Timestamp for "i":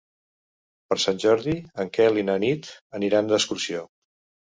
2.23-2.27